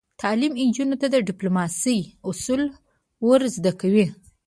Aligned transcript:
تعلیم 0.21 0.53
نجونو 0.67 0.95
ته 1.01 1.07
د 1.11 1.15
ډیپلوماسۍ 1.27 1.99
اصول 2.29 2.61
ور 3.27 3.41
زده 3.55 3.71
کوي. 3.81 4.05